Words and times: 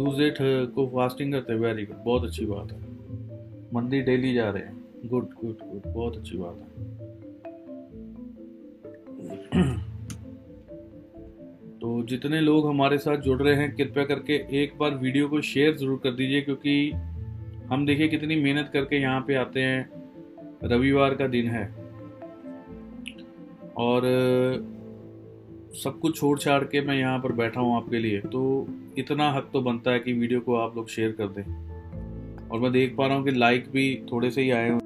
Thursday 0.00 0.66
को 0.66 0.86
fasting 0.86 1.32
करते 1.32 1.52
हैं 1.52 1.60
वेरी 1.60 1.84
गुड 1.86 1.96
बहुत 1.96 2.24
अच्छी 2.24 2.46
बात 2.46 2.72
है। 2.72 2.78
मंदिर 3.74 4.04
डेली 4.04 4.32
जा 4.34 4.50
रहे 4.50 4.62
हैं। 4.62 4.78
गुड 5.06 5.24
गुड 5.34 5.56
गुड 5.62 5.92
बहुत 5.94 6.16
अच्छी 6.16 6.36
बात 6.36 6.56
है। 6.56 6.68
तो 11.80 12.02
जितने 12.02 12.40
लोग 12.40 12.66
हमारे 12.68 12.98
साथ 12.98 13.16
जुड़ 13.16 13.42
रहे 13.42 13.54
हैं, 13.54 13.74
कृपया 13.76 14.04
करके 14.04 14.62
एक 14.62 14.72
बार 14.78 14.94
वीडियो 14.94 15.28
को 15.28 15.40
शेयर 15.40 15.76
ज़रूर 15.76 16.00
कर 16.02 16.10
दीजिए, 16.10 16.40
क्योंकि 16.40 16.90
हम 17.66 17.86
देखिए 17.86 18.08
कितनी 18.08 18.36
मेहनत 18.36 18.70
करके 18.72 18.96
यहाँ 18.96 19.20
पे 19.20 19.34
आते 19.34 19.60
हैं। 19.60 19.90
रविवार 20.64 21.14
का 21.14 21.26
दिन 21.26 21.46
है। 21.46 21.64
और 23.76 24.02
सब 25.74 25.98
कुछ 26.00 26.16
छोड़ 26.16 26.38
छाड़ 26.38 26.64
के 26.64 26.80
मैं 26.80 26.98
यहाँ 26.98 27.18
पर 27.18 27.32
बैठा 27.32 27.60
हूँ 27.60 27.76
आपके 27.76 27.98
लिए 27.98 28.20
तो 28.20 28.68
इतना 28.98 29.30
हक 29.32 29.50
तो 29.52 29.60
बनता 29.60 29.90
है 29.90 30.00
कि 30.00 30.12
वीडियो 30.12 30.40
को 30.40 30.56
आप 30.56 30.76
लोग 30.76 30.88
शेयर 30.88 31.12
कर 31.12 31.28
दें। 31.28 31.42
और 32.48 32.60
मैं 32.60 32.72
देख 32.72 32.96
पा 32.96 33.06
रहा 33.06 33.16
हूँ 33.16 33.24
कि 33.24 33.30
लाइक 33.30 33.68
भी 33.72 34.02
थोड़े 34.12 34.30
से 34.30 34.42
ही 34.42 34.50
आए 34.50 34.70
हुए 34.70 34.79